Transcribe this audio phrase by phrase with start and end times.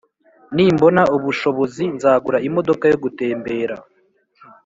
[0.55, 3.75] Nimbona ubushobozi nzagura imodoka yogutembera